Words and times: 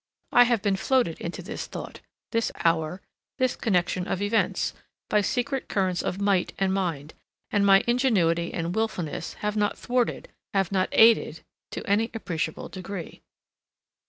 I 0.31 0.45
have 0.45 0.63
been 0.63 0.77
floated 0.77 1.21
into 1.21 1.43
this 1.43 1.67
thought, 1.67 1.99
this 2.31 2.51
hour, 2.65 3.03
this 3.37 3.55
connection 3.55 4.07
of 4.07 4.19
events, 4.19 4.73
by 5.11 5.21
secret 5.21 5.67
currents 5.69 6.01
of 6.01 6.19
might 6.19 6.53
and 6.57 6.73
mind, 6.73 7.13
and 7.51 7.63
my 7.63 7.83
ingenuity 7.85 8.51
and 8.51 8.73
wilfulness 8.73 9.35
have 9.45 9.55
not 9.55 9.77
thwarted, 9.77 10.29
have 10.55 10.71
not 10.71 10.89
aided 10.91 11.41
to 11.73 11.83
an 11.85 12.01
appreciable 12.15 12.67
degree. 12.67 13.21